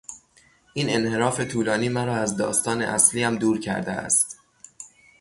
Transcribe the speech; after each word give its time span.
این 0.73 0.89
انحراف 0.89 1.41
طولانی 1.41 1.89
مرا 1.89 2.15
از 2.15 2.37
داستان 2.37 2.81
اصلیم 2.81 3.35
دور 3.37 3.59
کرده 3.59 3.91
است. 3.91 4.39